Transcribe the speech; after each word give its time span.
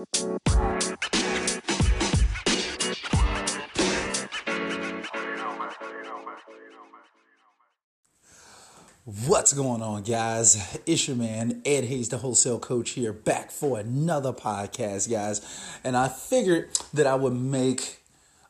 What's 0.00 0.12
going 9.52 9.82
on, 9.82 10.02
guys? 10.04 10.78
It's 10.86 11.06
your 11.06 11.18
man, 11.18 11.60
Ed 11.66 11.84
Hayes, 11.84 12.08
the 12.08 12.16
wholesale 12.16 12.58
coach, 12.58 12.90
here, 12.90 13.12
back 13.12 13.50
for 13.50 13.78
another 13.78 14.32
podcast, 14.32 15.10
guys. 15.10 15.42
And 15.84 15.94
I 15.98 16.08
figured 16.08 16.70
that 16.94 17.06
I 17.06 17.14
would 17.14 17.34
make 17.34 17.98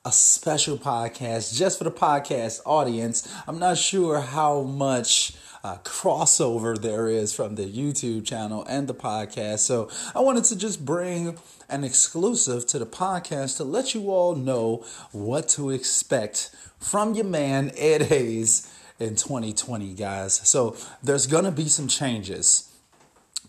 a 0.04 0.12
special 0.12 0.78
podcast 0.78 1.56
just 1.56 1.78
for 1.78 1.84
the 1.84 1.90
podcast 1.90 2.60
audience. 2.64 3.26
I'm 3.48 3.58
not 3.58 3.76
sure 3.76 4.20
how 4.20 4.62
much 4.62 5.32
uh, 5.62 5.76
crossover 5.78 6.80
there 6.80 7.08
is 7.08 7.32
from 7.32 7.54
the 7.54 7.66
YouTube 7.66 8.24
channel 8.24 8.64
and 8.68 8.88
the 8.88 8.94
podcast. 8.94 9.60
So 9.60 9.90
I 10.14 10.20
wanted 10.20 10.44
to 10.44 10.56
just 10.56 10.84
bring 10.84 11.38
an 11.68 11.84
exclusive 11.84 12.66
to 12.68 12.78
the 12.78 12.86
podcast 12.86 13.56
to 13.58 13.64
let 13.64 13.94
you 13.94 14.10
all 14.10 14.34
know 14.34 14.84
what 15.12 15.48
to 15.50 15.70
expect 15.70 16.50
from 16.78 17.14
your 17.14 17.26
man, 17.26 17.72
Ed 17.76 18.02
Hayes 18.02 18.72
in 18.98 19.16
2020, 19.16 19.94
guys. 19.94 20.34
So 20.48 20.76
there's 21.02 21.26
going 21.26 21.44
to 21.44 21.50
be 21.50 21.68
some 21.68 21.88
changes 21.88 22.69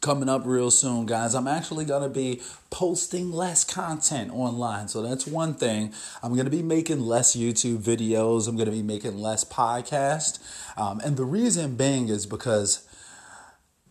coming 0.02 0.28
up 0.28 0.42
real 0.46 0.72
soon, 0.72 1.06
guys. 1.06 1.36
I'm 1.36 1.48
actually 1.48 1.86
going 1.86 2.02
to 2.02 2.10
be 2.10 2.42
posting 2.72 3.32
less 3.32 3.64
content 3.64 4.32
online. 4.34 4.88
So 4.88 5.02
that's 5.02 5.28
one 5.28 5.54
thing. 5.54 5.94
I'm 6.24 6.34
going 6.34 6.46
to 6.46 6.52
be 6.52 6.64
making 6.64 7.02
less 7.02 7.36
YouTube 7.36 7.78
videos. 7.78 8.48
I'm 8.48 8.56
going 8.56 8.66
to 8.66 8.72
be 8.72 8.84
making 8.84 9.20
less 9.20 9.46
podcast. 9.46 10.40
Um, 10.78 11.00
and 11.02 11.18
the 11.18 11.24
reason 11.24 11.76
being 11.76 12.10
is 12.10 12.26
because 12.26 12.88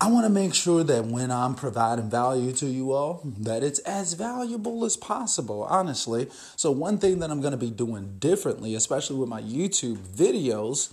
I 0.03 0.11
want 0.11 0.25
to 0.25 0.31
make 0.31 0.55
sure 0.55 0.83
that 0.83 1.05
when 1.05 1.31
I'm 1.31 1.55
providing 1.55 2.11
value 2.11 2.53
to 2.53 2.67
you 2.67 2.93
all, 2.93 3.21
that 3.39 3.63
it's 3.63 3.81
as 3.81 4.15
valuable 4.15 4.85
as 4.85 4.97
possible, 4.97 5.63
honestly. 5.65 6.29
So 6.57 6.71
one 6.71 6.99
thing 6.99 7.21
that 7.21 7.31
I'm 7.31 7.41
going 7.41 7.53
to 7.53 7.59
be 7.59 7.71
doing 7.71 8.17
differently, 8.19 8.75
especially 8.75 9.17
with 9.17 9.29
my 9.29 9.43
YouTube 9.43 9.99
videos, 9.99 10.93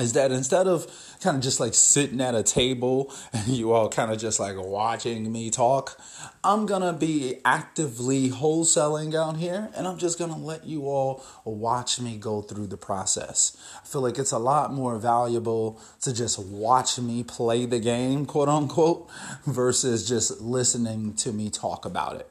is 0.00 0.12
that 0.14 0.32
instead 0.32 0.66
of 0.66 0.86
kind 1.22 1.36
of 1.36 1.42
just 1.42 1.60
like 1.60 1.74
sitting 1.74 2.20
at 2.20 2.34
a 2.34 2.42
table 2.42 3.12
and 3.32 3.48
you 3.48 3.72
all 3.72 3.88
kind 3.88 4.10
of 4.10 4.18
just 4.18 4.40
like 4.40 4.56
watching 4.56 5.30
me 5.30 5.50
talk, 5.50 6.00
I'm 6.42 6.66
gonna 6.66 6.92
be 6.92 7.36
actively 7.44 8.30
wholesaling 8.30 9.14
out 9.14 9.36
here 9.36 9.68
and 9.76 9.86
I'm 9.86 9.98
just 9.98 10.18
gonna 10.18 10.38
let 10.38 10.64
you 10.66 10.86
all 10.86 11.24
watch 11.44 12.00
me 12.00 12.16
go 12.16 12.42
through 12.42 12.68
the 12.68 12.76
process. 12.76 13.56
I 13.82 13.86
feel 13.86 14.00
like 14.00 14.18
it's 14.18 14.32
a 14.32 14.38
lot 14.38 14.72
more 14.72 14.98
valuable 14.98 15.80
to 16.02 16.12
just 16.12 16.38
watch 16.38 16.98
me 16.98 17.22
play 17.22 17.66
the 17.66 17.78
game, 17.78 18.26
quote 18.26 18.48
unquote, 18.48 19.08
versus 19.46 20.08
just 20.08 20.40
listening 20.40 21.14
to 21.14 21.32
me 21.32 21.50
talk 21.50 21.84
about 21.84 22.16
it. 22.16 22.30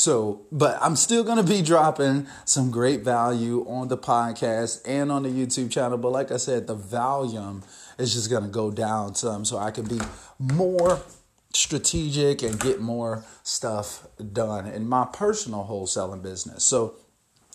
So, 0.00 0.46
but 0.50 0.78
I'm 0.80 0.96
still 0.96 1.24
to 1.36 1.42
be 1.42 1.60
dropping 1.60 2.26
some 2.46 2.70
great 2.70 3.02
value 3.02 3.66
on 3.68 3.88
the 3.88 3.98
podcast 3.98 4.80
and 4.86 5.12
on 5.12 5.24
the 5.24 5.28
YouTube 5.28 5.70
channel. 5.70 5.98
But 5.98 6.12
like 6.12 6.32
I 6.32 6.38
said, 6.38 6.66
the 6.66 6.74
volume 7.10 7.62
is 7.98 8.14
just 8.14 8.30
going 8.30 8.44
to 8.44 8.48
go 8.48 8.70
down 8.70 9.14
some 9.16 9.44
so 9.44 9.58
I 9.58 9.70
can 9.72 9.86
be 9.86 10.00
more 10.38 11.00
strategic 11.52 12.42
and 12.42 12.58
get 12.60 12.80
more 12.80 13.24
stuff 13.42 14.06
done 14.32 14.66
in 14.66 14.88
my 14.88 15.06
personal 15.12 15.66
wholesaling 15.68 16.22
business. 16.22 16.64
So, 16.64 16.94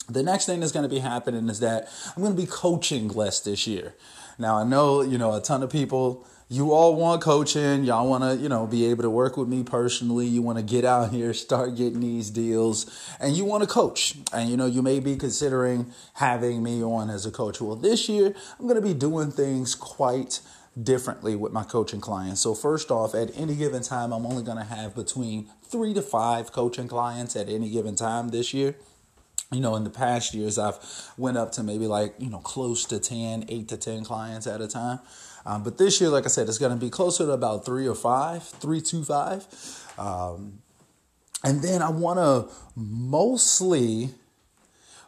the 0.08 0.22
next 0.22 0.46
thing 0.46 0.60
that's 0.60 0.72
going 0.72 0.88
to 0.88 0.96
be 0.98 1.00
happening 1.00 1.50
is 1.50 1.62
that 1.62 1.88
I'm 2.16 2.22
going 2.22 2.36
to 2.36 2.42
be 2.42 2.48
coaching 2.48 3.08
less 3.08 3.40
this 3.40 3.66
year. 3.66 3.96
Now, 4.38 4.58
I 4.58 4.64
know, 4.64 5.02
you 5.02 5.18
know, 5.18 5.34
a 5.34 5.42
ton 5.42 5.64
of 5.64 5.72
people 5.72 6.28
you 6.48 6.74
all 6.74 6.96
want 6.96 7.22
coaching. 7.22 7.84
Y'all 7.84 8.08
want 8.08 8.24
to, 8.24 8.36
you 8.36 8.50
know, 8.50 8.68
be 8.68 8.86
able 8.86 9.02
to 9.02 9.10
work 9.10 9.36
with 9.36 9.48
me 9.48 9.64
personally. 9.64 10.28
You 10.28 10.42
want 10.44 10.60
to 10.60 10.64
get 10.64 10.86
out 10.86 11.12
here, 11.12 11.34
start 11.34 11.76
getting 11.76 12.02
these 12.02 12.30
deals, 12.30 12.86
and 13.20 13.36
you 13.36 13.46
want 13.46 13.64
to 13.64 13.70
coach. 13.70 14.16
And, 14.32 14.50
you 14.50 14.56
know, 14.56 14.68
you 14.68 14.82
may 14.82 15.00
be 15.00 15.16
considering 15.16 15.92
having 16.14 16.62
me 16.62 16.84
on 16.84 17.10
as 17.10 17.26
a 17.26 17.32
coach. 17.32 17.60
Well, 17.60 17.76
this 17.76 18.08
year, 18.08 18.36
I'm 18.60 18.68
going 18.68 18.76
to 18.76 18.88
be 18.88 18.94
doing 18.94 19.32
things 19.32 19.74
quite 19.74 20.42
differently 20.82 21.36
with 21.36 21.52
my 21.52 21.64
coaching 21.64 22.02
clients. 22.02 22.42
So, 22.42 22.54
first 22.54 22.92
off, 22.92 23.16
at 23.16 23.32
any 23.36 23.56
given 23.56 23.82
time, 23.82 24.14
I'm 24.14 24.26
only 24.26 24.44
going 24.44 24.58
to 24.58 24.64
have 24.64 24.94
between 24.94 25.50
three 25.64 25.96
to 25.96 26.02
five 26.02 26.52
coaching 26.52 26.88
clients 26.88 27.36
at 27.36 27.50
any 27.50 27.72
given 27.72 27.96
time 27.96 28.30
this 28.30 28.54
year 28.54 28.76
you 29.52 29.60
know 29.60 29.76
in 29.76 29.84
the 29.84 29.90
past 29.92 30.34
years 30.34 30.58
i've 30.58 30.80
went 31.18 31.38
up 31.38 31.52
to 31.52 31.62
maybe 31.62 31.86
like 31.86 32.16
you 32.18 32.30
know 32.30 32.40
close 32.40 32.84
to 32.86 33.00
10 33.00 33.46
8 33.48 33.68
to 33.68 33.78
10 33.78 34.04
clients 34.04 34.48
at 34.48 34.60
a 34.60 34.68
time 34.68 35.00
um, 35.46 35.64
but 35.64 35.78
this 35.78 36.02
year, 36.02 36.10
like 36.10 36.26
I 36.26 36.30
said, 36.30 36.48
it's 36.48 36.58
going 36.58 36.78
to 36.78 36.84
be 36.84 36.90
closer 36.90 37.26
to 37.26 37.32
about 37.32 37.66
three 37.66 37.88
or 37.88 37.96
five, 37.96 38.44
three 38.44 38.82
to 38.82 39.04
five. 39.04 39.46
Um, 39.98 40.60
and 41.44 41.62
then 41.62 41.82
I 41.82 41.90
want 41.90 42.18
to 42.18 42.54
mostly 42.76 44.10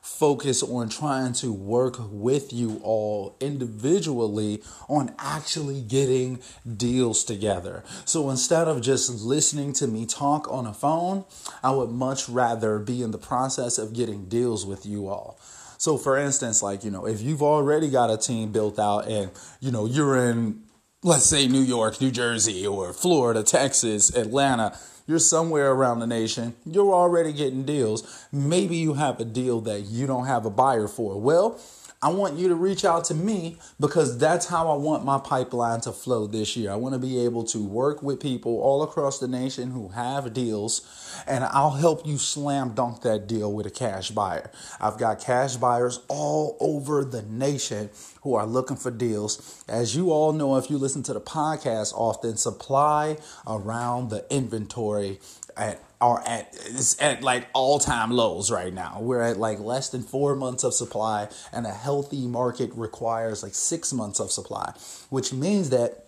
focus 0.02 0.64
on 0.64 0.88
trying 0.88 1.34
to 1.34 1.52
work 1.52 1.98
with 2.00 2.54
you 2.54 2.80
all 2.82 3.36
individually 3.42 4.64
on 4.88 5.14
actually 5.20 5.82
getting 5.82 6.40
deals 6.78 7.24
together. 7.26 7.84
So 8.06 8.30
instead 8.30 8.68
of 8.68 8.82
just 8.82 9.10
listening 9.10 9.74
to 9.74 9.88
me 9.88 10.06
talk 10.06 10.50
on 10.50 10.66
a 10.66 10.74
phone, 10.74 11.26
I 11.62 11.72
would 11.72 11.90
much 11.90 12.30
rather 12.30 12.80
be 12.80 13.04
in 13.04 13.12
the 13.12 13.18
process 13.18 13.78
of 13.78 13.94
getting 13.94 14.26
deals 14.26 14.66
with 14.66 14.86
you 14.86 15.10
all. 15.10 15.40
So 15.78 15.98
for 15.98 16.18
instance, 16.18 16.62
like, 16.62 16.84
you 16.84 16.92
know, 16.92 17.06
if 17.06 17.22
you've 17.22 17.44
already 17.44 17.90
got 17.90 18.10
a 18.10 18.18
team 18.18 18.52
built 18.52 18.80
out 18.80 19.08
and, 19.08 19.32
you 19.60 19.72
know, 19.72 19.86
you're 19.86 20.18
in, 20.18 20.64
let's 21.04 21.26
say, 21.26 21.48
New 21.48 21.62
York, 21.62 22.02
New 22.02 22.12
Jersey, 22.12 22.66
or 22.66 22.94
Florida, 22.94 23.44
Texas, 23.44 24.16
Atlanta, 24.16 24.78
you're 25.06 25.20
somewhere 25.20 25.72
around 25.72 26.00
the 26.00 26.08
nation, 26.08 26.54
you're 26.66 26.94
already 26.94 27.32
getting 27.32 27.64
deals. 27.64 28.28
Maybe 28.32 28.76
you 28.76 28.96
have 28.96 29.20
a 29.20 29.26
deal 29.26 29.62
that 29.62 29.82
you 29.82 30.06
don't 30.06 30.26
have 30.26 30.46
a 30.46 30.50
buyer 30.50 30.88
for. 30.88 31.20
Well, 31.20 31.60
I 32.00 32.10
want 32.10 32.38
you 32.38 32.48
to 32.50 32.56
reach 32.56 32.86
out 32.86 33.06
to 33.06 33.16
me 33.16 33.58
because 33.80 34.20
that's 34.20 34.46
how 34.46 34.70
I 34.70 34.76
want 34.76 35.04
my 35.04 35.18
pipeline 35.18 35.82
to 35.82 35.92
flow 35.92 36.28
this 36.28 36.56
year. 36.56 36.72
I 36.72 36.76
want 36.76 36.94
to 36.94 37.00
be 37.00 37.26
able 37.26 37.44
to 37.46 37.64
work 37.64 38.04
with 38.04 38.20
people 38.20 38.60
all 38.62 38.84
across 38.84 39.18
the 39.20 39.28
nation 39.28 39.72
who 39.72 39.90
have 39.90 40.32
deals, 40.32 41.24
and 41.26 41.44
I'll 41.44 41.72
help 41.72 42.06
you 42.06 42.20
slam 42.20 42.76
dunk 42.76 43.02
that 43.02 43.26
deal 43.26 43.52
with 43.52 43.66
a 43.66 43.72
cash 43.72 44.12
buyer. 44.12 44.52
I've 44.80 45.00
got 45.00 45.20
cash 45.20 45.56
buyers 45.56 46.00
all 46.08 46.56
over 46.60 47.04
the 47.04 47.24
nation 47.24 47.90
who 48.22 48.36
are 48.36 48.46
looking 48.46 48.78
for 48.78 48.92
deals. 48.92 49.64
As 49.68 49.96
you 49.96 50.12
all 50.12 50.34
know, 50.34 50.58
if 50.58 50.70
you 50.70 50.78
listen 50.78 51.02
to 51.04 51.14
the 51.14 51.22
podcast 51.22 51.94
often, 51.96 52.38
supply 52.38 53.18
around 53.48 54.12
the 54.12 54.24
inventory 54.30 55.20
at 55.56 55.82
are 56.00 56.22
at 56.28 56.56
at 57.00 57.24
like 57.24 57.48
all 57.54 57.80
time 57.80 58.12
lows 58.12 58.52
right 58.52 58.74
now. 58.74 59.00
We're 59.02 59.22
at 59.22 59.38
like 59.38 59.60
less 59.60 59.90
than 59.90 60.04
four 60.04 60.36
months 60.36 60.64
of 60.64 60.74
supply, 60.74 61.30
and 61.52 61.66
a 61.66 61.72
healthy 61.74 62.28
market 62.28 62.72
requires 62.76 63.44
like 63.44 63.56
six 63.56 63.94
months 63.94 64.20
of 64.20 64.32
supply, 64.32 64.74
which 65.10 65.34
means 65.34 65.70
that 65.72 66.06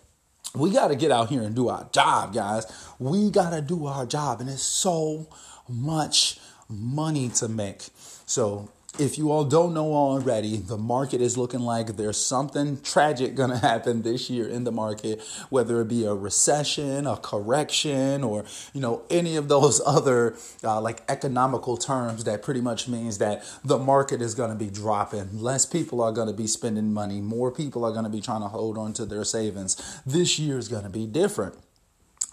we 0.55 0.71
got 0.71 0.89
to 0.89 0.95
get 0.95 1.11
out 1.11 1.29
here 1.29 1.41
and 1.41 1.55
do 1.55 1.69
our 1.69 1.87
job, 1.91 2.33
guys. 2.33 2.65
We 2.97 3.29
got 3.29 3.51
to 3.51 3.61
do 3.61 3.85
our 3.85 4.05
job, 4.05 4.41
and 4.41 4.49
it's 4.49 4.63
so 4.63 5.27
much 5.67 6.39
money 6.67 7.29
to 7.29 7.47
make. 7.47 7.89
So 8.25 8.69
if 8.99 9.17
you 9.17 9.31
all 9.31 9.45
don't 9.45 9.73
know 9.73 9.93
already, 9.93 10.57
the 10.57 10.77
market 10.77 11.21
is 11.21 11.37
looking 11.37 11.61
like 11.61 11.95
there's 11.95 12.17
something 12.17 12.81
tragic 12.81 13.35
going 13.35 13.49
to 13.51 13.57
happen 13.57 14.01
this 14.01 14.29
year 14.29 14.47
in 14.47 14.63
the 14.63 14.71
market, 14.71 15.21
whether 15.49 15.81
it 15.81 15.87
be 15.87 16.05
a 16.05 16.13
recession, 16.13 17.07
a 17.07 17.17
correction, 17.17 18.23
or 18.23 18.45
you 18.73 18.81
know 18.81 19.03
any 19.09 19.35
of 19.35 19.47
those 19.47 19.81
other 19.85 20.35
uh, 20.63 20.81
like 20.81 21.01
economical 21.07 21.77
terms 21.77 22.25
that 22.25 22.43
pretty 22.43 22.61
much 22.61 22.87
means 22.87 23.17
that 23.19 23.43
the 23.63 23.77
market 23.77 24.21
is 24.21 24.35
going 24.35 24.49
to 24.49 24.55
be 24.55 24.69
dropping. 24.69 25.41
Less 25.41 25.65
people 25.65 26.01
are 26.01 26.11
going 26.11 26.27
to 26.27 26.33
be 26.33 26.47
spending 26.47 26.93
money. 26.93 27.21
More 27.21 27.51
people 27.51 27.85
are 27.85 27.91
going 27.91 28.03
to 28.03 28.09
be 28.09 28.21
trying 28.21 28.41
to 28.41 28.47
hold 28.47 28.77
on 28.77 28.93
to 28.93 29.05
their 29.05 29.23
savings. 29.23 30.01
This 30.05 30.37
year 30.37 30.57
is 30.57 30.67
going 30.67 30.83
to 30.83 30.89
be 30.89 31.05
different, 31.05 31.55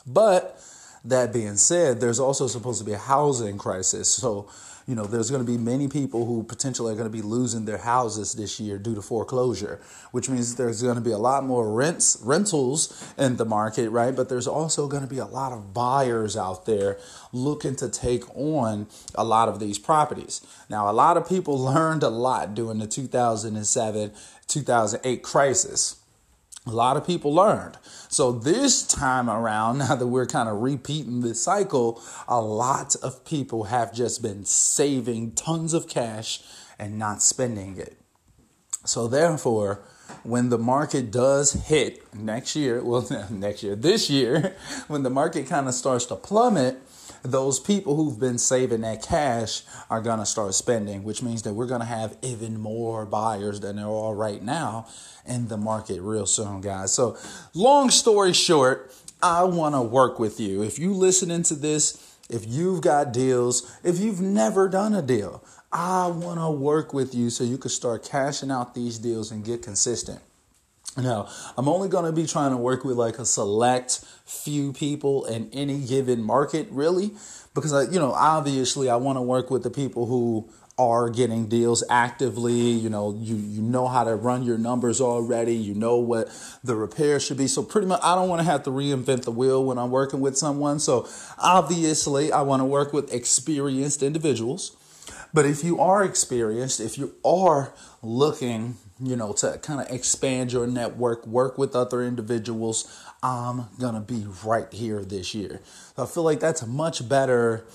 but 0.06 0.60
that 1.04 1.32
being 1.32 1.56
said, 1.56 2.00
there's 2.00 2.18
also 2.18 2.48
supposed 2.48 2.80
to 2.80 2.84
be 2.84 2.92
a 2.92 2.98
housing 2.98 3.58
crisis. 3.58 4.08
So 4.08 4.48
you 4.86 4.94
know, 4.94 5.04
there's 5.04 5.30
going 5.30 5.44
to 5.44 5.50
be 5.50 5.58
many 5.58 5.88
people 5.88 6.26
who 6.26 6.44
potentially 6.44 6.92
are 6.92 6.96
going 6.96 7.10
to 7.10 7.16
be 7.16 7.22
losing 7.22 7.64
their 7.64 7.78
houses 7.78 8.34
this 8.34 8.60
year 8.60 8.78
due 8.78 8.94
to 8.94 9.02
foreclosure, 9.02 9.80
which 10.12 10.30
means 10.30 10.54
there's 10.54 10.80
going 10.80 10.94
to 10.94 11.00
be 11.00 11.10
a 11.10 11.18
lot 11.18 11.44
more 11.44 11.72
rents, 11.72 12.18
rentals 12.22 13.12
in 13.18 13.36
the 13.36 13.44
market, 13.44 13.90
right? 13.90 14.14
But 14.14 14.28
there's 14.28 14.46
also 14.46 14.86
going 14.86 15.02
to 15.02 15.08
be 15.08 15.18
a 15.18 15.26
lot 15.26 15.52
of 15.52 15.74
buyers 15.74 16.36
out 16.36 16.66
there 16.66 16.98
looking 17.32 17.74
to 17.76 17.88
take 17.88 18.24
on 18.36 18.86
a 19.16 19.24
lot 19.24 19.48
of 19.48 19.58
these 19.58 19.76
properties. 19.78 20.40
Now, 20.68 20.88
a 20.88 20.92
lot 20.92 21.16
of 21.16 21.28
people 21.28 21.58
learned 21.64 22.04
a 22.04 22.08
lot 22.08 22.54
during 22.54 22.78
the 22.78 22.86
2007 22.86 24.12
2008 24.46 25.22
crisis 25.24 25.96
a 26.66 26.70
lot 26.70 26.96
of 26.96 27.06
people 27.06 27.32
learned. 27.32 27.78
So 28.08 28.32
this 28.32 28.86
time 28.86 29.30
around, 29.30 29.78
now 29.78 29.94
that 29.94 30.06
we're 30.06 30.26
kind 30.26 30.48
of 30.48 30.60
repeating 30.60 31.20
this 31.20 31.42
cycle, 31.42 32.02
a 32.28 32.40
lot 32.40 32.96
of 32.96 33.24
people 33.24 33.64
have 33.64 33.94
just 33.94 34.22
been 34.22 34.44
saving 34.44 35.32
tons 35.32 35.72
of 35.72 35.88
cash 35.88 36.42
and 36.78 36.98
not 36.98 37.22
spending 37.22 37.78
it. 37.78 37.98
So 38.84 39.08
therefore, 39.08 39.82
when 40.22 40.50
the 40.50 40.58
market 40.58 41.10
does 41.10 41.52
hit 41.52 42.14
next 42.14 42.56
year, 42.56 42.82
well, 42.84 43.06
next 43.30 43.62
year, 43.62 43.76
this 43.76 44.10
year, 44.10 44.56
when 44.88 45.02
the 45.02 45.10
market 45.10 45.46
kind 45.46 45.68
of 45.68 45.74
starts 45.74 46.06
to 46.06 46.16
plummet, 46.16 46.78
those 47.26 47.60
people 47.60 47.96
who've 47.96 48.18
been 48.18 48.38
saving 48.38 48.82
that 48.82 49.02
cash 49.02 49.62
are 49.90 50.00
going 50.00 50.18
to 50.18 50.26
start 50.26 50.54
spending, 50.54 51.04
which 51.04 51.22
means 51.22 51.42
that 51.42 51.52
we're 51.54 51.66
going 51.66 51.80
to 51.80 51.86
have 51.86 52.16
even 52.22 52.58
more 52.58 53.06
buyers 53.06 53.60
than 53.60 53.76
there 53.76 53.88
are 53.88 54.14
right 54.14 54.42
now 54.42 54.86
in 55.26 55.48
the 55.48 55.56
market 55.56 56.00
real 56.00 56.26
soon, 56.26 56.60
guys. 56.60 56.92
So, 56.92 57.16
long 57.54 57.90
story 57.90 58.32
short, 58.32 58.92
I 59.22 59.44
want 59.44 59.74
to 59.74 59.82
work 59.82 60.18
with 60.18 60.38
you. 60.40 60.62
If 60.62 60.78
you 60.78 60.92
listening 60.92 61.42
to 61.44 61.54
this, 61.54 62.16
if 62.28 62.44
you've 62.46 62.80
got 62.80 63.12
deals, 63.12 63.70
if 63.84 63.98
you've 63.98 64.20
never 64.20 64.68
done 64.68 64.94
a 64.94 65.02
deal, 65.02 65.44
I 65.72 66.06
want 66.08 66.40
to 66.40 66.50
work 66.50 66.94
with 66.94 67.14
you 67.14 67.30
so 67.30 67.44
you 67.44 67.58
can 67.58 67.70
start 67.70 68.04
cashing 68.04 68.50
out 68.50 68.74
these 68.74 68.98
deals 68.98 69.30
and 69.30 69.44
get 69.44 69.62
consistent. 69.62 70.20
Now, 70.96 71.28
I'm 71.58 71.68
only 71.68 71.88
going 71.88 72.06
to 72.06 72.12
be 72.12 72.26
trying 72.26 72.52
to 72.52 72.56
work 72.56 72.84
with 72.84 72.96
like 72.96 73.18
a 73.18 73.26
select 73.26 74.04
few 74.24 74.72
people 74.72 75.26
in 75.26 75.50
any 75.52 75.80
given 75.80 76.22
market, 76.22 76.68
really, 76.70 77.12
because 77.54 77.72
I, 77.72 77.82
you 77.82 77.98
know, 77.98 78.12
obviously 78.12 78.88
I 78.88 78.96
want 78.96 79.18
to 79.18 79.22
work 79.22 79.50
with 79.50 79.62
the 79.62 79.70
people 79.70 80.06
who 80.06 80.50
are 80.78 81.08
getting 81.08 81.48
deals 81.48 81.82
actively. 81.88 82.52
You 82.52 82.90
know, 82.90 83.16
you 83.18 83.36
you 83.36 83.62
know 83.62 83.88
how 83.88 84.04
to 84.04 84.14
run 84.14 84.42
your 84.42 84.58
numbers 84.58 85.00
already. 85.00 85.54
You 85.54 85.74
know 85.74 85.96
what 85.96 86.28
the 86.62 86.76
repair 86.76 87.18
should 87.20 87.38
be. 87.38 87.46
So 87.46 87.62
pretty 87.62 87.86
much, 87.86 88.00
I 88.02 88.14
don't 88.14 88.28
want 88.28 88.40
to 88.40 88.44
have 88.44 88.62
to 88.64 88.70
reinvent 88.70 89.22
the 89.22 89.32
wheel 89.32 89.64
when 89.64 89.78
I'm 89.78 89.90
working 89.90 90.20
with 90.20 90.36
someone. 90.36 90.78
So 90.78 91.08
obviously, 91.38 92.32
I 92.32 92.42
want 92.42 92.60
to 92.60 92.66
work 92.66 92.92
with 92.92 93.12
experienced 93.12 94.02
individuals. 94.02 94.76
But 95.32 95.44
if 95.46 95.64
you 95.64 95.80
are 95.80 96.04
experienced, 96.04 96.80
if 96.80 96.96
you 96.96 97.14
are 97.24 97.72
looking, 98.02 98.76
you 98.98 99.16
know, 99.16 99.32
to 99.34 99.58
kind 99.62 99.80
of 99.80 99.90
expand 99.90 100.52
your 100.52 100.66
network, 100.66 101.26
work 101.26 101.58
with 101.58 101.76
other 101.76 102.02
individuals, 102.02 102.86
I'm 103.22 103.68
gonna 103.78 104.00
be 104.00 104.26
right 104.44 104.72
here 104.72 105.04
this 105.04 105.34
year. 105.34 105.60
So 105.94 106.04
I 106.04 106.06
feel 106.06 106.22
like 106.22 106.40
that's 106.40 106.66
much 106.66 107.06
better 107.08 107.66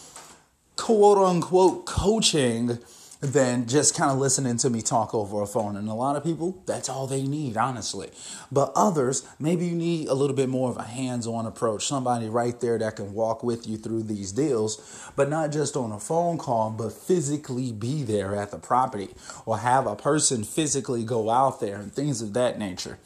quote 0.75 1.17
unquote 1.17 1.85
coaching 1.85 2.79
than 3.21 3.67
just 3.67 3.95
kind 3.95 4.11
of 4.11 4.17
listening 4.17 4.57
to 4.57 4.69
me 4.69 4.81
talk 4.81 5.13
over 5.13 5.41
a 5.41 5.47
phone. 5.47 5.75
And 5.75 5.87
a 5.87 5.93
lot 5.93 6.15
of 6.15 6.23
people, 6.23 6.61
that's 6.65 6.89
all 6.89 7.05
they 7.05 7.21
need, 7.21 7.55
honestly. 7.55 8.09
But 8.51 8.71
others, 8.75 9.27
maybe 9.39 9.67
you 9.67 9.75
need 9.75 10.07
a 10.07 10.15
little 10.15 10.35
bit 10.35 10.49
more 10.49 10.71
of 10.71 10.77
a 10.77 10.83
hands 10.83 11.27
on 11.27 11.45
approach, 11.45 11.85
somebody 11.85 12.27
right 12.27 12.59
there 12.59 12.79
that 12.79 12.95
can 12.95 13.13
walk 13.13 13.43
with 13.43 13.67
you 13.67 13.77
through 13.77 14.03
these 14.03 14.31
deals, 14.31 15.11
but 15.15 15.29
not 15.29 15.51
just 15.51 15.77
on 15.77 15.91
a 15.91 15.99
phone 15.99 16.39
call, 16.39 16.71
but 16.71 16.91
physically 16.91 17.71
be 17.71 18.01
there 18.01 18.35
at 18.35 18.49
the 18.49 18.57
property 18.57 19.09
or 19.45 19.59
have 19.59 19.85
a 19.85 19.95
person 19.95 20.43
physically 20.43 21.03
go 21.03 21.29
out 21.29 21.59
there 21.59 21.75
and 21.75 21.93
things 21.93 22.23
of 22.23 22.33
that 22.33 22.57
nature. 22.57 22.97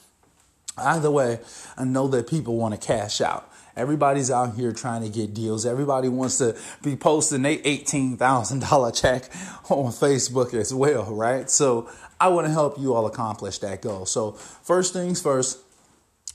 Either 0.78 1.12
way, 1.12 1.40
I 1.78 1.84
know 1.84 2.08
that 2.08 2.28
people 2.28 2.56
want 2.56 2.80
to 2.80 2.88
cash 2.88 3.20
out. 3.20 3.50
Everybody's 3.76 4.32
out 4.32 4.56
here 4.56 4.72
trying 4.72 5.04
to 5.04 5.10
get 5.10 5.34
deals. 5.34 5.66
Everybody 5.66 6.08
wants 6.08 6.38
to 6.38 6.56
be 6.82 6.96
posting 6.96 7.44
a 7.46 7.58
$18,000 7.58 9.02
check 9.02 9.24
on 9.70 9.92
Facebook 9.92 10.54
as 10.54 10.74
well, 10.74 11.14
right? 11.14 11.50
So 11.50 11.90
I 12.20 12.30
want 12.30 12.48
to 12.48 12.54
help 12.54 12.80
you 12.80 12.94
all 12.94 13.06
accomplish 13.06 13.60
that 13.60 13.82
goal. 13.82 14.06
So, 14.06 14.32
first 14.32 14.94
things 14.94 15.22
first, 15.22 15.60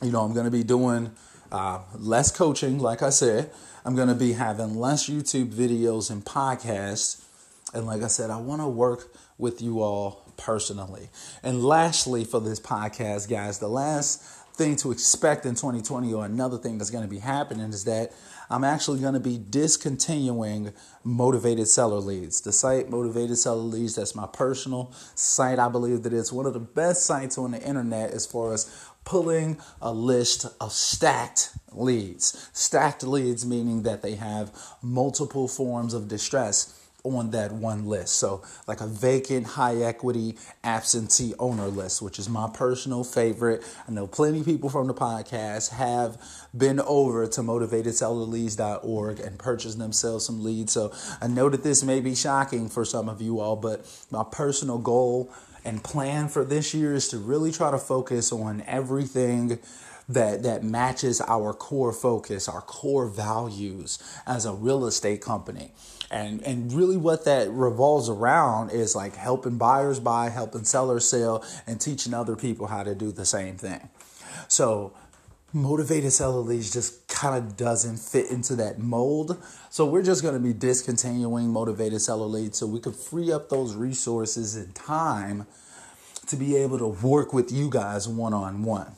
you 0.02 0.10
know, 0.10 0.22
I'm 0.22 0.32
going 0.34 0.44
to 0.44 0.50
be 0.50 0.62
doing 0.62 1.12
uh, 1.50 1.81
less 1.94 2.31
coaching, 2.31 2.78
like 2.78 3.02
I 3.02 3.10
said. 3.10 3.50
I'm 3.84 3.96
going 3.96 4.08
to 4.08 4.14
be 4.14 4.32
having 4.32 4.78
less 4.78 5.08
YouTube 5.08 5.52
videos 5.52 6.10
and 6.10 6.25
podcasts. 6.25 7.25
And 7.72 7.87
like 7.87 8.02
I 8.02 8.08
said, 8.08 8.31
I 8.31 8.37
want 8.37 8.60
to 8.60 8.69
work 8.69 9.14
with 9.38 9.62
you 9.62 9.81
all 9.81 10.31
personally. 10.37 11.08
And 11.42 11.64
lastly, 11.64 12.25
for 12.25 12.40
this 12.40 12.60
podcast, 12.60 13.28
guys, 13.31 13.58
the 13.58 13.69
last 13.69 14.22
thing 14.61 14.77
to 14.77 14.93
expect 14.93 15.47
in 15.47 15.55
2020 15.55 16.12
or 16.12 16.27
another 16.27 16.59
thing 16.59 16.77
that's 16.77 16.91
going 16.91 17.03
to 17.03 17.09
be 17.09 17.21
happening 17.21 17.71
is 17.71 17.85
that 17.85 18.12
I'm 18.51 18.62
actually 18.62 19.01
going 19.01 19.15
to 19.15 19.21
be 19.21 19.39
discontinuing 19.39 20.75
motivated 21.03 21.67
seller 21.67 21.97
leads. 21.97 22.43
The 22.43 22.53
site 22.53 22.91
motivated 22.91 23.39
seller 23.39 23.62
leads, 23.62 23.95
that's 23.95 24.15
my 24.15 24.27
personal 24.27 24.93
site. 25.15 25.59
I 25.59 25.71
believe 25.71 26.03
that 26.03 26.12
it's 26.12 26.31
one 26.31 26.45
of 26.45 26.53
the 26.53 26.61
best 26.61 27.07
sites 27.07 27.39
on 27.39 27.53
the 27.53 27.62
internet 27.62 28.11
as 28.11 28.27
far 28.27 28.53
as 28.53 28.71
pulling 29.07 29.59
a 29.81 29.95
list 29.95 30.45
of 30.61 30.73
stacked 30.73 31.53
leads. 31.73 32.51
Stacked 32.53 33.03
leads 33.03 33.47
meaning 33.47 33.85
that 33.85 34.03
they 34.03 34.17
have 34.17 34.53
multiple 34.83 35.49
forms 35.49 35.95
of 35.95 36.07
distress 36.07 36.89
on 37.05 37.31
that 37.31 37.52
one 37.52 37.87
list. 37.87 38.17
So, 38.17 38.43
like 38.67 38.81
a 38.81 38.87
vacant, 38.87 39.47
high 39.47 39.76
equity, 39.76 40.37
absentee 40.64 41.35
owner 41.38 41.69
list, 41.69 42.02
which 42.02 42.19
is 42.19 42.29
my 42.29 42.49
personal 42.52 43.05
favorite. 43.05 43.62
I 43.88 43.93
know 43.93 44.06
plenty 44.06 44.41
of 44.41 44.47
people 44.47 44.70
from 44.70 44.87
the 44.87 44.94
podcast 44.94 45.70
have 45.70 46.20
been 46.56 46.81
over 46.81 47.26
to 47.26 47.41
motivatedsellerleads.org 47.41 49.20
and 49.20 49.38
purchased 49.38 49.79
themselves 49.79 50.26
some 50.26 50.43
leads. 50.43 50.73
So, 50.73 50.93
I 51.20 51.26
know 51.26 51.49
that 51.49 51.62
this 51.62 51.82
may 51.82 52.00
be 52.00 52.14
shocking 52.14 52.69
for 52.69 52.85
some 52.85 53.08
of 53.08 53.20
you 53.20 53.41
all, 53.41 53.56
but 53.56 53.87
my 54.11 54.25
personal 54.31 54.79
goal 54.79 55.32
and 55.64 55.82
plan 55.82 56.29
for 56.29 56.44
this 56.44 56.73
year 56.75 56.94
is 56.94 57.08
to 57.08 57.19
really 57.19 57.52
try 57.52 57.70
to 57.70 57.79
focus 57.79 58.32
on 58.32 58.62
everything 58.67 59.58
that 60.15 60.43
that 60.43 60.62
matches 60.65 61.21
our 61.23 61.53
core 61.53 61.93
focus, 61.93 62.49
our 62.49 62.61
core 62.61 63.07
values 63.07 63.99
as 64.27 64.45
a 64.45 64.53
real 64.53 64.87
estate 64.87 65.21
company. 65.21 65.73
And 66.11 66.43
and 66.43 66.73
really 66.73 66.97
what 66.97 67.25
that 67.25 67.51
revolves 67.51 68.09
around 68.09 68.71
is 68.71 68.97
like 68.97 69.15
helping 69.15 69.59
buyers 69.59 70.01
buy, 70.01 70.29
helping 70.29 70.65
sellers 70.65 71.09
sell, 71.09 71.45
and 71.67 71.81
teaching 71.81 72.15
other 72.15 72.37
people 72.37 72.67
how 72.67 72.83
to 72.83 72.95
do 72.95 73.12
the 73.12 73.25
same 73.25 73.57
thing. 73.57 73.89
So 74.49 74.93
motivated 75.53 76.12
seller 76.12 76.41
leads 76.41 76.73
just 76.73 77.07
kind 77.09 77.37
of 77.37 77.57
doesn't 77.57 77.99
fit 77.99 78.31
into 78.31 78.57
that 78.57 78.79
mold. 78.79 79.41
So 79.69 79.87
we're 79.87 80.03
just 80.03 80.23
going 80.23 80.35
to 80.35 80.41
be 80.41 80.53
discontinuing 80.53 81.49
motivated 81.49 82.01
seller 82.01 82.27
leads 82.27 82.59
so 82.59 82.67
we 82.67 82.81
can 82.81 82.93
free 82.93 83.33
up 83.33 83.49
those 83.49 83.75
resources 83.75 84.57
and 84.57 84.75
time 84.75 85.47
to 86.27 86.37
be 86.37 86.57
able 86.57 86.79
to 86.79 86.87
work 86.87 87.33
with 87.33 87.51
you 87.53 87.69
guys 87.71 88.09
one 88.09 88.33
on 88.33 88.62
one. 88.62 88.93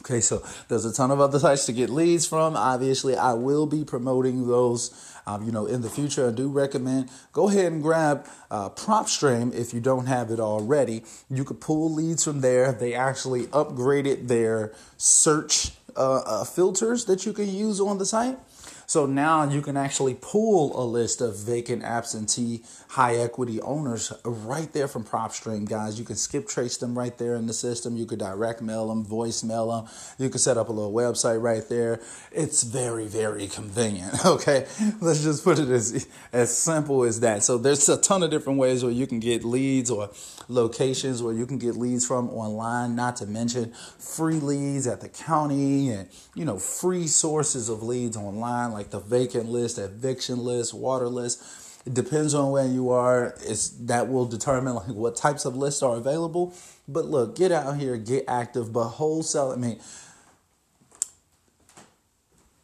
Okay, 0.00 0.20
so 0.20 0.42
there's 0.68 0.84
a 0.84 0.92
ton 0.92 1.10
of 1.10 1.20
other 1.20 1.38
sites 1.38 1.66
to 1.66 1.72
get 1.72 1.90
leads 1.90 2.24
from. 2.24 2.56
Obviously, 2.56 3.16
I 3.16 3.32
will 3.32 3.66
be 3.66 3.84
promoting 3.84 4.46
those, 4.46 4.92
um, 5.26 5.42
you 5.44 5.50
know, 5.50 5.66
in 5.66 5.82
the 5.82 5.90
future. 5.90 6.28
I 6.28 6.30
do 6.30 6.48
recommend 6.48 7.10
go 7.32 7.48
ahead 7.48 7.72
and 7.72 7.82
grab 7.82 8.26
uh, 8.50 8.70
PropStream 8.70 9.52
if 9.52 9.74
you 9.74 9.80
don't 9.80 10.06
have 10.06 10.30
it 10.30 10.40
already. 10.40 11.02
You 11.28 11.44
could 11.44 11.60
pull 11.60 11.92
leads 11.92 12.24
from 12.24 12.40
there. 12.40 12.72
They 12.72 12.94
actually 12.94 13.46
upgraded 13.48 14.28
their 14.28 14.72
search 14.96 15.72
uh, 15.96 16.22
uh, 16.24 16.44
filters 16.44 17.06
that 17.06 17.26
you 17.26 17.32
can 17.32 17.52
use 17.52 17.80
on 17.80 17.98
the 17.98 18.06
site. 18.06 18.38
So 18.86 19.04
now 19.04 19.44
you 19.44 19.60
can 19.60 19.76
actually 19.76 20.16
pull 20.18 20.80
a 20.80 20.84
list 20.84 21.20
of 21.20 21.36
vacant 21.36 21.82
absentee 21.82 22.62
high 22.88 23.16
equity 23.16 23.60
owners 23.60 24.12
right 24.24 24.72
there 24.72 24.88
from 24.88 25.04
PropStream, 25.04 25.68
guys. 25.68 25.98
You 25.98 26.04
can 26.04 26.16
skip 26.16 26.48
trace 26.48 26.78
them 26.78 26.96
right 26.96 27.16
there 27.18 27.34
in 27.34 27.46
the 27.46 27.52
system. 27.52 27.96
You 27.96 28.06
could 28.06 28.18
direct 28.18 28.62
mail 28.62 28.88
them, 28.88 29.04
voicemail 29.04 29.84
them. 29.84 29.94
You 30.18 30.30
can 30.30 30.38
set 30.38 30.56
up 30.56 30.70
a 30.70 30.72
little 30.72 30.92
website 30.92 31.42
right 31.42 31.68
there. 31.68 32.00
It's 32.32 32.62
very, 32.62 33.06
very 33.06 33.46
convenient. 33.46 34.14
Okay, 34.28 34.66
let's 35.00 35.22
just 35.22 35.42
put 35.42 35.58
it 35.58 35.68
as 35.68 36.06
as 36.32 36.56
simple 36.56 37.04
as 37.04 37.20
that. 37.20 37.42
So 37.42 37.56
there's 37.56 37.88
a 37.88 37.96
ton 37.96 38.22
of 38.22 38.30
different 38.30 38.58
ways 38.58 38.84
where 38.84 38.92
you 38.92 39.06
can 39.06 39.20
get 39.20 39.42
leads 39.42 39.90
or 39.90 40.10
locations 40.48 41.22
where 41.22 41.32
you 41.32 41.46
can 41.46 41.58
get 41.58 41.74
leads 41.74 42.06
from 42.06 42.28
online. 42.30 42.94
Not 42.94 43.16
to 43.16 43.26
mention 43.26 43.72
free 43.98 44.34
leads 44.34 44.86
at 44.86 45.00
the 45.00 45.08
county 45.08 45.90
and 45.90 46.08
you 46.34 46.44
know 46.44 46.58
free 46.58 47.06
sources 47.06 47.68
of 47.68 47.82
leads 47.82 48.16
online 48.16 48.72
like 48.72 48.90
the 48.90 49.00
vacant 49.00 49.48
list, 49.48 49.78
eviction 49.78 50.38
list, 50.38 50.74
water 50.74 51.08
list. 51.08 51.42
It 51.88 51.94
depends 51.94 52.34
on 52.34 52.50
where 52.50 52.66
you 52.66 52.90
are. 52.90 53.34
It's 53.40 53.70
that 53.86 54.10
will 54.10 54.26
determine 54.26 54.74
like 54.74 54.88
what 54.88 55.16
types 55.16 55.46
of 55.46 55.56
lists 55.56 55.82
are 55.82 55.96
available. 55.96 56.52
But 56.86 57.06
look, 57.06 57.34
get 57.34 57.50
out 57.50 57.78
here, 57.78 57.96
get 57.96 58.26
active. 58.28 58.74
But 58.74 58.88
wholesale, 58.88 59.52
I 59.52 59.56
mean, 59.56 59.80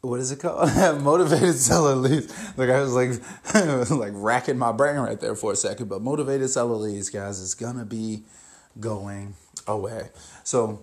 what 0.02 0.21
is 0.21 0.31
it 0.31 0.40
called? 0.40 0.69
motivated 1.02 1.54
seller 1.54 1.95
leads. 1.95 2.31
Like 2.59 2.69
I 2.69 2.83
was 2.83 2.93
like, 2.93 3.12
like 3.90 4.12
racking 4.14 4.59
my 4.59 4.73
brain 4.73 4.97
right 4.97 5.19
there 5.19 5.35
for 5.35 5.52
a 5.52 5.57
second. 5.57 5.88
But 5.88 6.02
motivated 6.02 6.50
seller 6.50 6.76
leads, 6.76 7.09
guys, 7.09 7.40
is 7.40 7.54
gonna 7.54 7.87
be 7.87 8.25
going 8.78 9.37
away. 9.66 10.11
So 10.43 10.83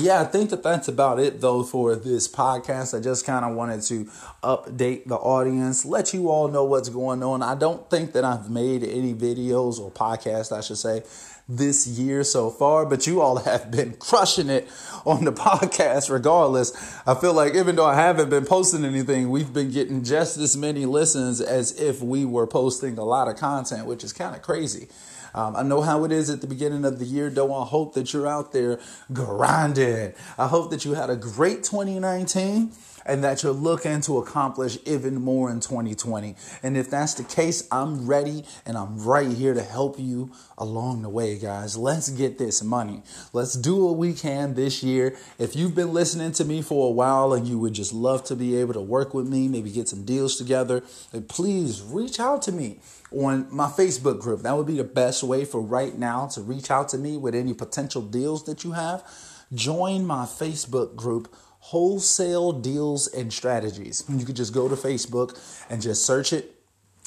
yeah, 0.00 0.20
I 0.20 0.24
think 0.24 0.50
that 0.50 0.64
that's 0.64 0.88
about 0.88 1.20
it 1.20 1.40
though 1.40 1.62
for 1.62 1.94
this 1.94 2.26
podcast. 2.26 2.98
I 2.98 3.00
just 3.00 3.24
kind 3.24 3.44
of 3.44 3.54
wanted 3.54 3.80
to 3.82 4.06
update 4.42 5.06
the 5.06 5.14
audience, 5.14 5.84
let 5.84 6.12
you 6.12 6.28
all 6.30 6.48
know 6.48 6.64
what's 6.64 6.88
going 6.88 7.22
on. 7.22 7.42
I 7.42 7.54
don't 7.54 7.88
think 7.90 8.12
that 8.12 8.24
I've 8.24 8.50
made 8.50 8.82
any 8.82 9.14
videos 9.14 9.78
or 9.78 9.92
podcasts, 9.92 10.50
I 10.50 10.62
should 10.62 10.78
say, 10.78 11.04
this 11.48 11.86
year 11.86 12.24
so 12.24 12.50
far, 12.50 12.86
but 12.86 13.06
you 13.06 13.20
all 13.20 13.36
have 13.44 13.70
been 13.70 13.94
crushing 13.94 14.48
it 14.48 14.68
on 15.06 15.24
the 15.24 15.32
podcast 15.32 16.10
regardless. 16.10 16.72
I 17.06 17.14
feel 17.14 17.32
like 17.32 17.54
even 17.54 17.76
though 17.76 17.86
I 17.86 17.94
haven't 17.94 18.30
been 18.30 18.46
posting 18.46 18.84
anything, 18.84 19.30
we've 19.30 19.52
been 19.52 19.70
getting 19.70 20.02
just 20.02 20.38
as 20.38 20.56
many 20.56 20.86
listens 20.86 21.40
as 21.40 21.70
if 21.80 22.02
we 22.02 22.24
were 22.24 22.48
posting 22.48 22.98
a 22.98 23.04
lot 23.04 23.28
of 23.28 23.36
content, 23.36 23.86
which 23.86 24.02
is 24.02 24.12
kind 24.12 24.34
of 24.34 24.42
crazy. 24.42 24.88
Um, 25.34 25.56
I 25.56 25.62
know 25.62 25.80
how 25.80 26.04
it 26.04 26.12
is 26.12 26.30
at 26.30 26.40
the 26.40 26.46
beginning 26.46 26.84
of 26.84 26.98
the 26.98 27.04
year, 27.04 27.28
though. 27.28 27.54
I 27.54 27.64
hope 27.64 27.94
that 27.94 28.12
you're 28.12 28.26
out 28.26 28.52
there 28.52 28.78
grinding. 29.12 30.14
I 30.38 30.46
hope 30.46 30.70
that 30.70 30.84
you 30.84 30.94
had 30.94 31.10
a 31.10 31.16
great 31.16 31.64
2019. 31.64 32.72
And 33.06 33.22
that 33.24 33.42
you're 33.42 33.52
looking 33.52 34.00
to 34.02 34.18
accomplish 34.18 34.78
even 34.84 35.20
more 35.20 35.50
in 35.50 35.60
2020. 35.60 36.36
And 36.62 36.76
if 36.76 36.90
that's 36.90 37.14
the 37.14 37.24
case, 37.24 37.66
I'm 37.70 38.06
ready 38.06 38.44
and 38.64 38.76
I'm 38.76 38.98
right 39.04 39.28
here 39.28 39.54
to 39.54 39.62
help 39.62 39.98
you 39.98 40.30
along 40.58 41.02
the 41.02 41.08
way, 41.08 41.38
guys. 41.38 41.76
Let's 41.76 42.08
get 42.08 42.38
this 42.38 42.62
money. 42.62 43.02
Let's 43.32 43.54
do 43.54 43.84
what 43.84 43.96
we 43.96 44.12
can 44.14 44.54
this 44.54 44.82
year. 44.82 45.16
If 45.38 45.56
you've 45.56 45.74
been 45.74 45.92
listening 45.92 46.32
to 46.32 46.44
me 46.44 46.62
for 46.62 46.88
a 46.88 46.92
while 46.92 47.32
and 47.32 47.46
you 47.46 47.58
would 47.58 47.74
just 47.74 47.92
love 47.92 48.24
to 48.24 48.36
be 48.36 48.56
able 48.56 48.74
to 48.74 48.80
work 48.80 49.14
with 49.14 49.26
me, 49.28 49.48
maybe 49.48 49.70
get 49.70 49.88
some 49.88 50.04
deals 50.04 50.36
together, 50.36 50.82
please 51.28 51.82
reach 51.82 52.20
out 52.20 52.42
to 52.42 52.52
me 52.52 52.80
on 53.10 53.46
my 53.50 53.66
Facebook 53.66 54.20
group. 54.20 54.42
That 54.42 54.56
would 54.56 54.66
be 54.66 54.76
the 54.76 54.84
best 54.84 55.22
way 55.22 55.44
for 55.44 55.60
right 55.60 55.96
now 55.96 56.26
to 56.28 56.40
reach 56.40 56.70
out 56.70 56.88
to 56.90 56.98
me 56.98 57.16
with 57.16 57.34
any 57.34 57.54
potential 57.54 58.02
deals 58.02 58.44
that 58.44 58.64
you 58.64 58.72
have. 58.72 59.04
Join 59.52 60.04
my 60.06 60.24
Facebook 60.24 60.96
group 60.96 61.32
wholesale 61.64 62.52
deals 62.52 63.06
and 63.06 63.32
strategies. 63.32 64.04
You 64.06 64.26
could 64.26 64.36
just 64.36 64.52
go 64.52 64.68
to 64.68 64.76
Facebook 64.76 65.38
and 65.70 65.80
just 65.80 66.04
search 66.04 66.34
it. 66.34 66.53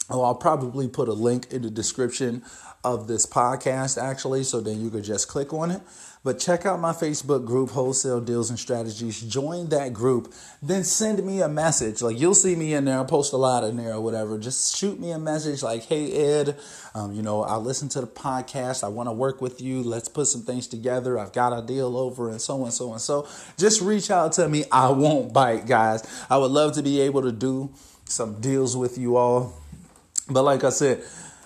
Oh, 0.09 0.23
I'll 0.23 0.35
probably 0.35 0.87
put 0.87 1.09
a 1.09 1.13
link 1.13 1.51
in 1.51 1.63
the 1.63 1.69
description 1.69 2.43
of 2.83 3.07
this 3.07 3.25
podcast 3.25 4.01
actually, 4.01 4.43
so 4.43 4.61
then 4.61 4.79
you 4.79 4.89
could 4.89 5.03
just 5.03 5.27
click 5.27 5.53
on 5.53 5.71
it. 5.71 5.81
But 6.23 6.39
check 6.39 6.65
out 6.65 6.79
my 6.79 6.91
Facebook 6.91 7.45
group, 7.45 7.69
Wholesale 7.69 8.19
Deals 8.19 8.49
and 8.49 8.59
Strategies. 8.59 9.21
Join 9.21 9.69
that 9.69 9.93
group. 9.93 10.33
Then 10.61 10.83
send 10.83 11.25
me 11.25 11.41
a 11.41 11.47
message. 11.47 12.01
Like 12.01 12.19
you'll 12.19 12.35
see 12.35 12.55
me 12.55 12.73
in 12.73 12.85
there. 12.85 12.99
I 12.99 13.03
post 13.03 13.33
a 13.33 13.37
lot 13.37 13.63
in 13.63 13.77
there 13.77 13.93
or 13.93 14.01
whatever. 14.01 14.37
Just 14.37 14.75
shoot 14.75 14.99
me 14.99 15.11
a 15.11 15.19
message 15.19 15.63
like, 15.63 15.83
hey, 15.83 16.11
Ed, 16.11 16.57
um, 16.95 17.13
you 17.13 17.21
know, 17.21 17.43
I 17.43 17.57
listen 17.57 17.87
to 17.89 18.01
the 18.01 18.07
podcast. 18.07 18.83
I 18.83 18.87
want 18.87 19.07
to 19.07 19.13
work 19.13 19.41
with 19.41 19.61
you. 19.61 19.83
Let's 19.83 20.09
put 20.09 20.27
some 20.27 20.41
things 20.41 20.67
together. 20.67 21.19
I've 21.19 21.33
got 21.33 21.57
a 21.57 21.65
deal 21.65 21.97
over 21.97 22.29
and 22.29 22.41
so 22.41 22.63
and 22.63 22.73
so 22.73 22.91
and 22.91 23.01
so. 23.01 23.27
Just 23.57 23.81
reach 23.81 24.11
out 24.11 24.33
to 24.33 24.49
me. 24.49 24.65
I 24.71 24.89
won't 24.89 25.33
bite, 25.33 25.65
guys. 25.65 26.05
I 26.29 26.37
would 26.37 26.51
love 26.51 26.73
to 26.75 26.83
be 26.83 27.01
able 27.01 27.21
to 27.21 27.31
do 27.31 27.73
some 28.05 28.39
deals 28.41 28.75
with 28.75 28.97
you 28.97 29.17
all. 29.17 29.53
But 30.29 30.43
like 30.43 30.63
I 30.63 30.69
said, 30.69 31.03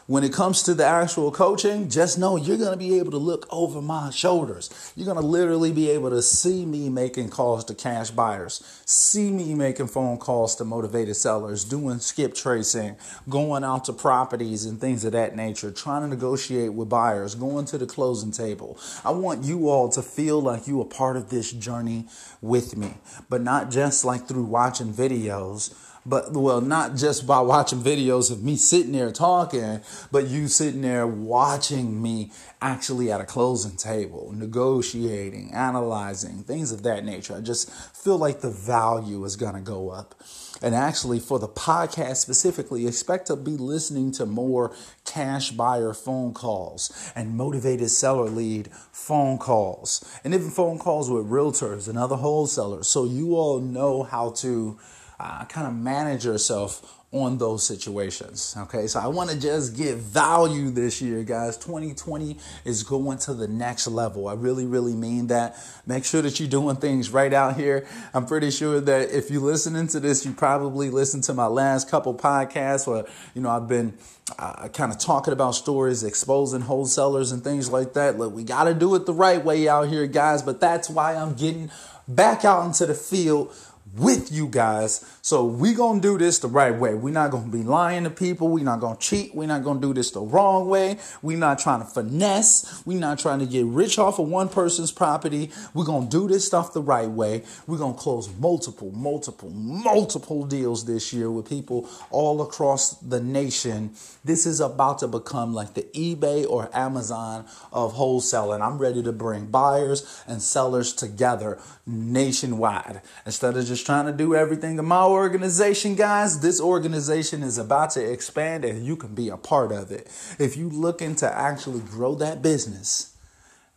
when 0.07 0.23
it 0.25 0.33
comes 0.33 0.63
to 0.63 0.73
the 0.73 0.85
actual 0.85 1.31
coaching, 1.31 1.87
just 1.87 2.17
know 2.17 2.35
you're 2.35 2.57
going 2.57 2.71
to 2.71 2.77
be 2.77 2.97
able 2.97 3.11
to 3.11 3.17
look 3.17 3.47
over 3.49 3.81
my 3.81 4.09
shoulders. 4.09 4.91
You're 4.95 5.05
going 5.05 5.21
to 5.21 5.25
literally 5.25 5.71
be 5.71 5.89
able 5.91 6.09
to 6.09 6.21
see 6.21 6.65
me 6.65 6.89
making 6.89 7.29
calls 7.29 7.63
to 7.65 7.75
cash 7.75 8.09
buyers, 8.11 8.81
see 8.85 9.31
me 9.31 9.53
making 9.53 9.87
phone 9.87 10.17
calls 10.17 10.55
to 10.55 10.65
motivated 10.65 11.15
sellers, 11.15 11.63
doing 11.63 11.99
skip 11.99 12.33
tracing, 12.33 12.97
going 13.29 13.63
out 13.63 13.85
to 13.85 13.93
properties 13.93 14.65
and 14.65 14.81
things 14.81 15.05
of 15.05 15.13
that 15.13 15.35
nature, 15.35 15.71
trying 15.71 16.01
to 16.01 16.07
negotiate 16.09 16.73
with 16.73 16.89
buyers, 16.89 17.35
going 17.35 17.65
to 17.67 17.77
the 17.77 17.85
closing 17.85 18.31
table. 18.31 18.77
I 19.05 19.11
want 19.11 19.45
you 19.45 19.69
all 19.69 19.87
to 19.89 20.01
feel 20.01 20.41
like 20.41 20.67
you 20.67 20.81
are 20.81 20.85
part 20.85 21.15
of 21.15 21.29
this 21.29 21.53
journey 21.53 22.07
with 22.41 22.75
me, 22.75 22.95
but 23.29 23.41
not 23.41 23.71
just 23.71 24.03
like 24.03 24.27
through 24.27 24.43
watching 24.43 24.91
videos 24.91 25.73
but 26.05 26.33
well, 26.33 26.61
not 26.61 26.95
just 26.95 27.27
by 27.27 27.39
watching 27.41 27.79
videos 27.79 28.31
of 28.31 28.43
me 28.43 28.55
sitting 28.55 28.91
there 28.91 29.11
talking, 29.11 29.81
but 30.11 30.27
you 30.27 30.47
sitting 30.47 30.81
there 30.81 31.05
watching 31.05 32.01
me 32.01 32.31
actually 32.61 33.11
at 33.11 33.21
a 33.21 33.25
closing 33.25 33.75
table, 33.75 34.31
negotiating, 34.35 35.51
analyzing, 35.53 36.43
things 36.43 36.71
of 36.71 36.83
that 36.83 37.05
nature. 37.05 37.35
I 37.35 37.41
just 37.41 37.71
feel 37.95 38.17
like 38.17 38.41
the 38.41 38.51
value 38.51 39.23
is 39.25 39.35
going 39.35 39.55
to 39.55 39.61
go 39.61 39.89
up. 39.89 40.15
And 40.63 40.75
actually, 40.75 41.19
for 41.19 41.39
the 41.39 41.47
podcast 41.47 42.17
specifically, 42.17 42.85
expect 42.85 43.27
to 43.27 43.35
be 43.35 43.57
listening 43.57 44.11
to 44.13 44.27
more 44.27 44.75
cash 45.05 45.51
buyer 45.51 45.93
phone 45.93 46.33
calls 46.33 47.11
and 47.15 47.35
motivated 47.35 47.89
seller 47.89 48.29
lead 48.29 48.69
phone 48.91 49.39
calls, 49.39 50.19
and 50.23 50.33
even 50.33 50.51
phone 50.51 50.77
calls 50.77 51.09
with 51.09 51.27
realtors 51.27 51.87
and 51.87 51.97
other 51.97 52.15
wholesalers. 52.15 52.87
So 52.87 53.05
you 53.05 53.35
all 53.35 53.59
know 53.59 54.03
how 54.03 54.31
to 54.37 54.77
uh, 55.21 55.45
kind 55.45 55.67
of 55.67 55.75
manage 55.75 56.25
yourself 56.25 56.97
on 57.11 57.37
those 57.37 57.63
situations. 57.63 58.55
Okay, 58.57 58.87
so 58.87 58.99
I 58.99 59.07
want 59.07 59.29
to 59.29 59.39
just 59.39 59.75
give 59.75 59.99
value 59.99 60.71
this 60.71 61.01
year, 61.01 61.23
guys. 61.23 61.57
2020 61.57 62.37
is 62.63 62.83
going 62.83 63.17
to 63.19 63.33
the 63.33 63.47
next 63.49 63.87
level. 63.87 64.29
I 64.29 64.33
really, 64.33 64.65
really 64.65 64.95
mean 64.95 65.27
that. 65.27 65.57
Make 65.85 66.05
sure 66.05 66.21
that 66.21 66.39
you're 66.39 66.49
doing 66.49 66.77
things 66.77 67.09
right 67.09 67.33
out 67.33 67.57
here. 67.57 67.85
I'm 68.13 68.25
pretty 68.25 68.49
sure 68.49 68.79
that 68.79 69.11
if 69.11 69.29
you're 69.29 69.41
listening 69.41 69.87
to 69.87 69.99
this, 69.99 70.25
you 70.25 70.31
probably 70.31 70.89
listened 70.89 71.25
to 71.25 71.33
my 71.33 71.47
last 71.47 71.89
couple 71.89 72.15
podcasts 72.15 72.87
where, 72.87 73.03
you 73.35 73.41
know, 73.41 73.49
I've 73.49 73.67
been 73.67 73.93
uh, 74.39 74.69
kind 74.69 74.91
of 74.91 74.97
talking 74.97 75.33
about 75.33 75.51
stories, 75.51 76.03
exposing 76.03 76.61
wholesalers 76.61 77.33
and 77.33 77.43
things 77.43 77.69
like 77.69 77.93
that. 77.93 78.17
Look, 78.17 78.33
we 78.33 78.45
got 78.45 78.63
to 78.63 78.73
do 78.73 78.95
it 78.95 79.05
the 79.05 79.13
right 79.13 79.43
way 79.43 79.67
out 79.67 79.89
here, 79.89 80.07
guys, 80.07 80.41
but 80.41 80.61
that's 80.61 80.89
why 80.89 81.15
I'm 81.15 81.33
getting 81.33 81.69
back 82.07 82.45
out 82.45 82.65
into 82.65 82.85
the 82.85 82.93
field 82.93 83.53
with 83.95 84.31
you 84.31 84.47
guys. 84.47 85.19
So 85.23 85.45
we 85.45 85.75
gonna 85.75 86.01
do 86.01 86.17
this 86.17 86.39
the 86.39 86.47
right 86.47 86.75
way. 86.75 86.95
We're 86.95 87.13
not 87.13 87.29
gonna 87.29 87.51
be 87.51 87.61
lying 87.61 88.05
to 88.05 88.09
people. 88.09 88.49
We're 88.49 88.63
not 88.63 88.79
gonna 88.79 88.97
cheat. 88.97 89.35
We're 89.35 89.47
not 89.47 89.63
gonna 89.63 89.79
do 89.79 89.93
this 89.93 90.09
the 90.09 90.21
wrong 90.21 90.67
way. 90.67 90.97
We're 91.21 91.37
not 91.37 91.59
trying 91.59 91.81
to 91.81 91.85
finesse. 91.85 92.81
We're 92.87 92.99
not 92.99 93.19
trying 93.19 93.37
to 93.39 93.45
get 93.45 93.65
rich 93.65 93.99
off 93.99 94.17
of 94.17 94.27
one 94.27 94.49
person's 94.49 94.91
property. 94.91 95.51
We're 95.75 95.85
gonna 95.85 96.09
do 96.09 96.27
this 96.27 96.47
stuff 96.47 96.73
the 96.73 96.81
right 96.81 97.09
way. 97.09 97.43
We're 97.67 97.77
gonna 97.77 97.93
close 97.93 98.29
multiple, 98.39 98.91
multiple, 98.91 99.51
multiple 99.51 100.43
deals 100.45 100.85
this 100.85 101.13
year 101.13 101.29
with 101.29 101.47
people 101.47 101.87
all 102.09 102.41
across 102.41 102.95
the 102.95 103.21
nation. 103.21 103.91
This 104.25 104.47
is 104.47 104.59
about 104.59 104.99
to 104.99 105.07
become 105.07 105.53
like 105.53 105.75
the 105.75 105.83
eBay 105.93 106.49
or 106.49 106.69
Amazon 106.73 107.45
of 107.71 107.93
wholesaling. 107.93 108.61
I'm 108.61 108.79
ready 108.79 109.03
to 109.03 109.11
bring 109.11 109.45
buyers 109.45 110.23
and 110.27 110.41
sellers 110.41 110.93
together 110.93 111.59
nationwide 111.85 113.01
instead 113.25 113.55
of 113.55 113.65
just 113.65 113.85
trying 113.85 114.07
to 114.07 114.11
do 114.11 114.33
everything 114.33 114.79
in 114.79 114.85
my 114.85 115.10
organization, 115.11 115.95
guys. 115.95 116.39
This 116.39 116.59
organization 116.59 117.43
is 117.43 117.57
about 117.57 117.91
to 117.91 118.11
expand 118.11 118.65
and 118.65 118.85
you 118.85 118.95
can 118.95 119.13
be 119.13 119.29
a 119.29 119.37
part 119.37 119.71
of 119.71 119.91
it. 119.91 120.07
If 120.39 120.57
you 120.57 120.69
looking 120.69 121.15
to 121.15 121.31
actually 121.31 121.81
grow 121.81 122.15
that 122.15 122.41
business, 122.41 123.15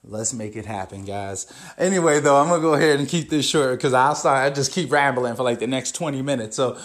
let's 0.03 0.33
make 0.33 0.57
it 0.57 0.67
happen, 0.67 1.05
guys. 1.05 1.53
Anyway, 1.79 2.21
though, 2.21 2.37
I'm 2.37 2.49
gonna 2.49 2.63
go 2.63 2.75
ahead 2.75 2.99
and 2.99 3.09
keep 3.09 3.31
this 3.31 3.49
short 3.49 3.79
because 3.79 3.95
I'll 3.95 4.15
start. 4.15 4.39
I 4.39 4.55
just 4.55 4.73
keep 4.73 4.91
rambling 4.91 5.37
for 5.37 5.43
like 5.43 5.59
the 5.59 5.67
next 5.67 5.93
20 5.93 6.23
minutes. 6.23 6.57
So 6.57 6.79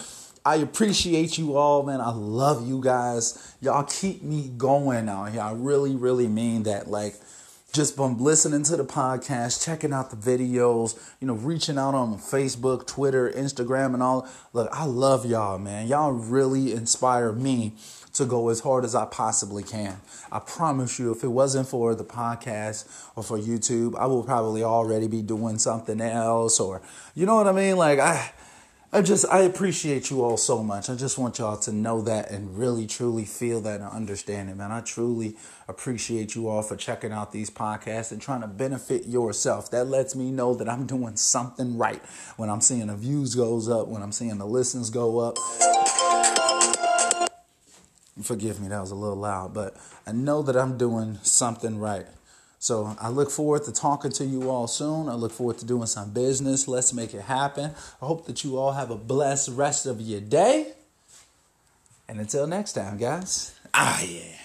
I 0.44 0.56
appreciate 0.56 1.36
you 1.36 1.56
all, 1.56 1.82
man. 1.82 2.00
I 2.00 2.12
love 2.12 2.66
you 2.66 2.80
guys. 2.80 3.54
Y'all 3.60 3.84
keep 3.84 4.22
me 4.22 4.48
going 4.56 5.08
out 5.08 5.32
here. 5.32 5.42
I 5.42 5.52
really, 5.52 5.94
really 5.94 6.28
mean 6.28 6.62
that. 6.62 6.88
Like 6.88 7.16
just 7.72 7.94
from 7.94 8.18
listening 8.18 8.62
to 8.64 8.76
the 8.76 8.84
podcast, 8.84 9.64
checking 9.64 9.92
out 9.92 10.10
the 10.10 10.16
videos, 10.16 10.98
you 11.20 11.26
know, 11.26 11.34
reaching 11.34 11.78
out 11.78 11.94
on 11.94 12.18
Facebook, 12.18 12.86
Twitter, 12.86 13.30
Instagram, 13.30 13.94
and 13.94 14.02
all. 14.02 14.28
Look, 14.52 14.68
I 14.72 14.84
love 14.84 15.24
y'all, 15.24 15.58
man. 15.58 15.86
Y'all 15.86 16.12
really 16.12 16.72
inspire 16.72 17.32
me 17.32 17.74
to 18.14 18.24
go 18.24 18.48
as 18.48 18.60
hard 18.60 18.84
as 18.84 18.94
I 18.94 19.04
possibly 19.04 19.62
can. 19.62 20.00
I 20.32 20.40
promise 20.40 20.98
you, 20.98 21.12
if 21.12 21.22
it 21.22 21.28
wasn't 21.28 21.68
for 21.68 21.94
the 21.94 22.04
podcast 22.04 22.88
or 23.14 23.22
for 23.22 23.38
YouTube, 23.38 23.96
I 23.96 24.06
will 24.06 24.24
probably 24.24 24.64
already 24.64 25.06
be 25.06 25.22
doing 25.22 25.58
something 25.58 26.00
else, 26.00 26.58
or 26.58 26.82
you 27.14 27.24
know 27.24 27.36
what 27.36 27.46
I 27.46 27.52
mean? 27.52 27.76
Like, 27.76 28.00
I 28.00 28.32
I 28.92 29.02
just 29.02 29.24
I 29.30 29.42
appreciate 29.42 30.10
you 30.10 30.24
all 30.24 30.36
so 30.36 30.64
much. 30.64 30.90
I 30.90 30.96
just 30.96 31.16
want 31.16 31.38
y'all 31.38 31.56
to 31.58 31.70
know 31.70 32.00
that 32.02 32.32
and 32.32 32.58
really 32.58 32.88
truly 32.88 33.24
feel 33.24 33.60
that 33.60 33.80
and 33.80 33.88
understand 33.88 34.50
it, 34.50 34.56
man. 34.56 34.72
I 34.72 34.80
truly 34.80 35.36
appreciate 35.68 36.34
you 36.34 36.48
all 36.48 36.62
for 36.62 36.74
checking 36.74 37.12
out 37.12 37.30
these 37.30 37.50
podcasts 37.50 38.10
and 38.10 38.20
trying 38.20 38.40
to 38.40 38.48
benefit 38.48 39.06
yourself. 39.06 39.70
That 39.70 39.84
lets 39.84 40.16
me 40.16 40.32
know 40.32 40.54
that 40.54 40.68
I'm 40.68 40.86
doing 40.86 41.14
something 41.14 41.78
right 41.78 42.02
when 42.36 42.50
I'm 42.50 42.60
seeing 42.60 42.88
the 42.88 42.96
views 42.96 43.36
goes 43.36 43.68
up, 43.68 43.86
when 43.86 44.02
I'm 44.02 44.10
seeing 44.10 44.38
the 44.38 44.46
listens 44.46 44.90
go 44.90 45.20
up. 45.20 45.38
Forgive 48.20 48.60
me, 48.60 48.66
that 48.68 48.80
was 48.80 48.90
a 48.90 48.96
little 48.96 49.16
loud, 49.16 49.54
but 49.54 49.76
I 50.04 50.10
know 50.10 50.42
that 50.42 50.56
I'm 50.56 50.76
doing 50.76 51.20
something 51.22 51.78
right. 51.78 52.06
So 52.60 52.94
I 53.00 53.08
look 53.08 53.30
forward 53.30 53.64
to 53.64 53.72
talking 53.72 54.12
to 54.12 54.24
you 54.24 54.50
all 54.50 54.66
soon. 54.66 55.08
I 55.08 55.14
look 55.14 55.32
forward 55.32 55.56
to 55.58 55.64
doing 55.64 55.86
some 55.86 56.10
business. 56.10 56.68
Let's 56.68 56.92
make 56.92 57.14
it 57.14 57.22
happen. 57.22 57.70
I 58.02 58.04
hope 58.04 58.26
that 58.26 58.44
you 58.44 58.58
all 58.58 58.72
have 58.72 58.90
a 58.90 58.96
blessed 58.96 59.48
rest 59.52 59.86
of 59.86 59.98
your 59.98 60.20
day. 60.20 60.74
And 62.06 62.20
until 62.20 62.46
next 62.46 62.74
time, 62.74 62.98
guys. 62.98 63.58
Ah, 63.72 64.02
yeah. 64.02 64.39